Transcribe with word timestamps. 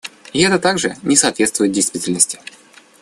И 0.33 0.41
это 0.41 0.57
также 0.57 0.95
не 1.03 1.15
соответствует 1.15 1.73
действительности. 1.73 2.39